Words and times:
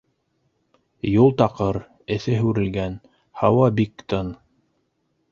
Юл 1.09 1.33
таҡыр, 1.41 1.77
эҫе 2.15 2.37
һүрелгән, 2.45 2.95
һауа 3.41 3.69
бик 3.81 4.03
тын. 4.15 4.33